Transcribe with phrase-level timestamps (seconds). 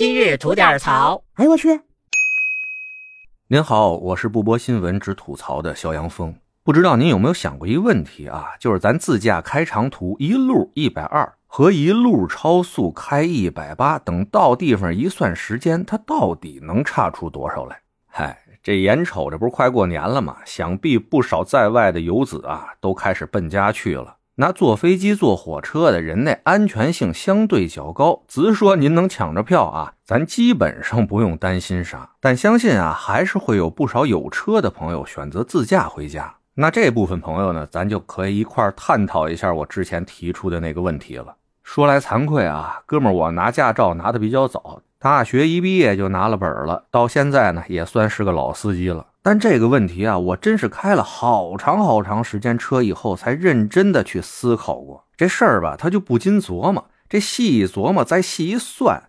[0.00, 1.22] 今日吐点槽。
[1.34, 1.78] 哎呦我去！
[3.48, 6.34] 您好，我是不播新闻只吐槽的肖阳峰。
[6.64, 8.46] 不知道您有没有想过一个问题啊？
[8.58, 17.78] 就是咱自驾开长途，一路一百二和一路超速开一百八，等到地方一算时间，它到底能差出多少来？
[18.06, 20.38] 嗨，这眼瞅着不是快过年了吗？
[20.46, 24.16] 想必不少在外的游子啊，都开始奔家去了。
[24.40, 28.22] 那坐飞机、坐火车的人，那安全性相对较高。
[28.26, 32.12] 直说您能抢着票啊，咱基本上不用担心啥。
[32.20, 36.36] 但相信啊，还是会有不少有车的朋友选择自驾回家。
[36.54, 41.36] 那这部分朋友呢，咱就可以一块探讨一下我之前提出的那个问题了。
[41.62, 49.04] 说来惭愧啊，哥们，我拿驾照拿的比较早，大学一毕业就拿了本了，到现在呢，也算是个老司机了。
[49.22, 55.76] 但这个问题啊，我真是开了好长好长时间车以后，才认真的去思考过这事儿吧。
[55.78, 59.02] 他就不禁琢磨，这细一琢磨，再细一算，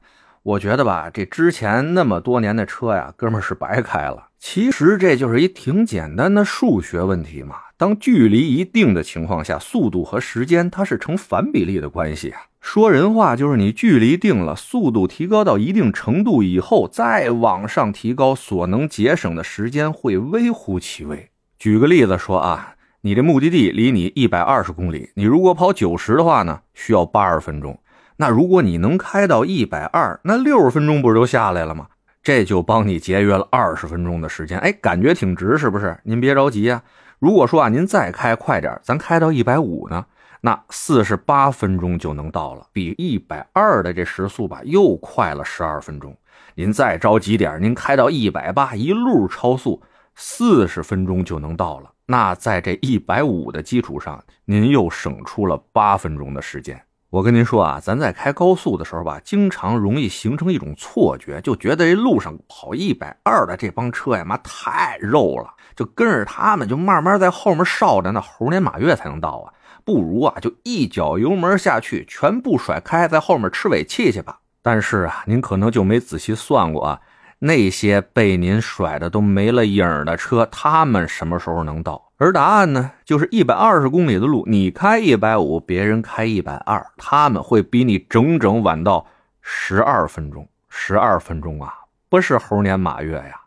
[0.44, 4.28] 我觉得吧，这之前那么多年的车呀，哥们儿是白开了。
[4.38, 7.56] 其实这就是一挺简单的数学问题嘛。
[7.78, 12.42] 当距离一定的情况下，速度和时间它是成反比例的关系啊。
[12.62, 21.30] 说人话就是你距离定了，速度提高到一定程度以后，再往上提高，所能节省的时间会微乎其微。
[21.58, 27.78] 举个例子说啊，你这目的地离你一百二十公里，你如果跑九十的话呢，需要八十分钟。
[28.18, 31.88] 那如果你能开到一百二，那六十分钟不是就下来了吗？
[32.22, 35.98] 这就帮你节约了二十分钟的时间，哎，感觉挺值，是不是？
[36.04, 36.84] 您别着急啊。
[37.18, 40.06] 如果说啊，您再开快点，咱开到一百五呢？
[40.44, 46.18] 那四十八分钟就能到了，比一百二的这时速吧又快了十二分钟。
[46.56, 49.84] 您再着急点，您开到一百八，一路超速，
[50.16, 51.92] 四十分钟就能到了。
[52.08, 56.82] 那在这一百五的基础上，您又省出了八分钟的时间。
[57.12, 69.54] 我跟您说啊，咱在开高速的时候吧，经常容易形成一种错觉，就觉得这路上跑一百二的这帮车呀妈太肉了，就跟着他们就慢慢在后面烧着，那猴年马月才能到啊。
[69.84, 74.40] 不如啊，就一脚油门下去，全部甩开，在后面吃尾气去吧。
[74.62, 77.02] 但是啊，您可能就没仔细算过啊，
[77.40, 82.12] 那些被您甩的都没了影的车，他们什么时候能到？
[82.18, 89.08] 而答案呢，就是一百二十公里的路，你开一百五，别人开一百二，他们会比你整整晚到
[89.42, 90.48] 十二分钟。
[90.70, 91.74] 十二分钟啊，
[92.08, 93.42] 不是猴年马月呀。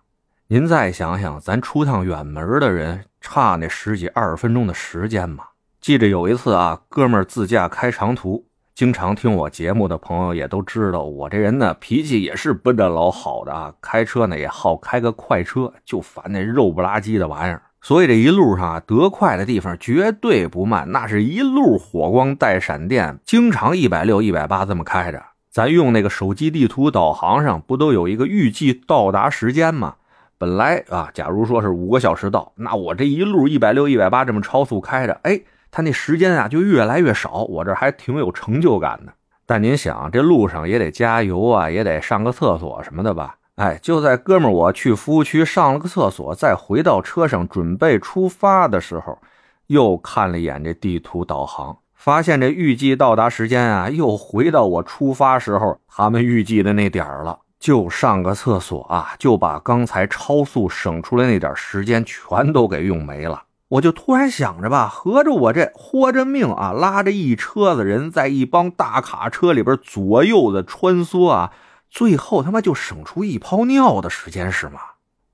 [0.49, 5.45] 您再想想，咱出趟远门的人，差那十几二十分钟的时间吗？
[5.85, 17.61] 记着有一次啊，哥们儿自驾开长途，经常听我节目的朋友也都知道，我这人呢脾气也是奔着老好的啊，开车呢也好开个快车，就烦那肉不拉几的玩意儿。
[17.85, 25.23] 所以这一路上啊，得快的地方绝对不慢，那是一路火光带闪电，经常一百六、一百八这么开着。
[25.51, 29.97] 咱用那个手机地图导航上不都有一个预计到达时间吗？
[30.39, 35.39] 本来啊，假如说是五个小时到，那我这一路一百六、一百八这么超速开着，哎。
[35.75, 39.13] 他那时间啊就越来越少，我这还挺有成就感的。
[39.45, 43.35] 但您想，这路上也得加油啊，也得上个厕所什么的吧？
[43.57, 49.19] 哎，就在哥们我去服务区上了个厕所，再回到车上准备出发的时候，
[49.67, 57.41] 又看了一眼这地图导航，发现这预计到达时间啊，又回到我出发时候他们预计的那点了。
[57.59, 63.43] 就上个厕所啊，就把刚才超速省出来那点时间全都给用没了。
[63.75, 71.51] 我就突然想着吧，合着我这豁着命啊，拉着一车子人在一帮大卡车里边左右的穿梭啊，
[71.91, 74.81] 最后他妈就省出一泡尿的时间是吗？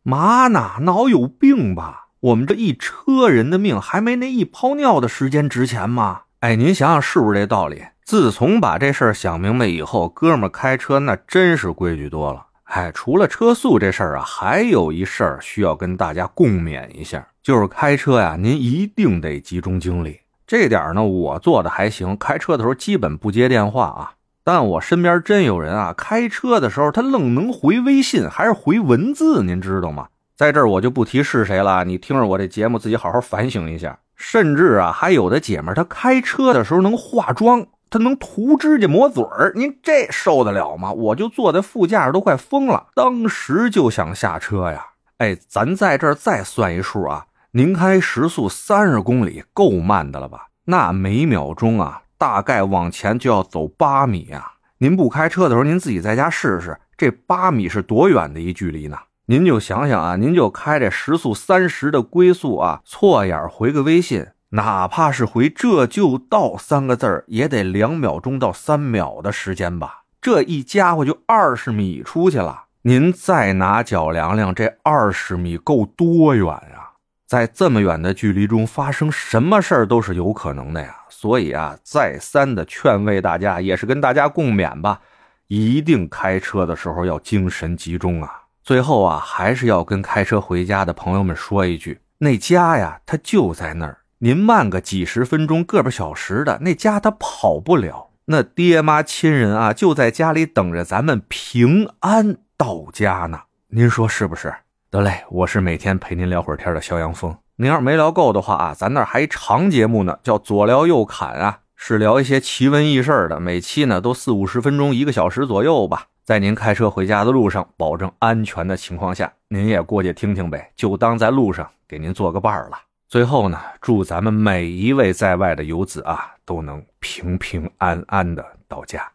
[0.02, 0.76] 妈呢？
[0.80, 2.06] 脑有病吧？
[2.20, 6.22] 我们这一车人的命还没那一泡尿的时间值钱吗？
[6.40, 7.84] 哎，您想想是不是这道理？
[8.06, 12.46] 自从把这事儿想明白以后，哥们开车那真是规矩多了。
[12.70, 20.20] 哎，除了车速这事儿啊，还有一事儿需要跟大家共勉一下，就是开车呀，您一定得集中精力。
[20.46, 24.12] 这点儿呢，我做的还行，开车的时候基本不接电话啊。
[24.44, 30.06] 但我身边真有人啊，开车的时候他愣能回微信，还是回文字，您知道吗？
[30.36, 33.98] 在这儿我就不提是谁了，你听着我这节目，自己好好反省一下。
[34.14, 37.66] 甚至啊，还有的姐们她开车的时候能化妆。
[37.90, 40.92] 他能涂指甲抹嘴儿，您这受得了吗？
[40.92, 44.86] 我就坐在副驾都快疯了，当时就想下车呀！
[45.18, 50.46] 哎，咱在这儿再算一数啊，您开时速三十公里，够慢的了吧？
[50.66, 54.52] 那每秒钟啊，大概往前就要走八米啊！
[54.78, 58.96] 您不开车的时候，您自己在家试试，这八米是多远的一距离呢？
[59.26, 64.26] 您就想想啊，您就开这时速三十的龟速啊，错眼回个微信。
[64.50, 70.02] 哪怕是回这就到三个字儿，也得两秒钟到三秒的时间吧。
[70.20, 72.64] 这一家伙就二十米出去了。
[72.82, 76.98] 您再拿脚量量，这二十米够多远啊？
[77.26, 80.96] 在这么远的距离中发生什么事儿都是有可能的呀。
[81.08, 85.00] 所以啊，再三的劝慰大家，也是跟大家共勉吧，
[85.46, 88.42] 一定开车的时候要精神集中啊。
[88.64, 93.98] 最后啊，还是要跟开车回家的朋友们说一句：那家呀，它就在那儿。
[94.22, 98.10] 您慢个几十分钟、个把小时的，那家他跑不了。
[98.26, 103.40] 那爹妈亲人啊，就在家里等着咱们平安到家呢。
[103.68, 104.54] 您说是不是？
[104.90, 107.34] 得嘞，我是每天陪您聊会儿天的肖阳峰。
[107.56, 113.40] 您要是没聊够的话啊，咱那儿还长节目呢，叫左聊右侃啊，是聊一些奇闻异事的。
[113.40, 116.08] 每期呢都四五十分钟，一个小时左右吧。
[116.22, 122.76] 在您开车回家的路上，保证安全的情况下，您也过去听听呗，就当在路上给您做个伴儿了。
[123.10, 129.10] 最后呢，祝咱们每一位在外的游子啊，都能平平安安的到家。